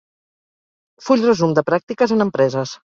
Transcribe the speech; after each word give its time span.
Full 1.09 1.23
resum 1.29 1.55
de 1.61 1.67
pràctiques 1.71 2.19
en 2.19 2.31
empreses. 2.31 2.79